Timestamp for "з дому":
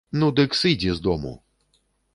0.97-1.37